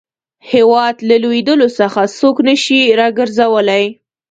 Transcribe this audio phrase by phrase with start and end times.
[0.51, 3.85] هیواد له لوېدلو څخه څوک نه شي را ګرځولای.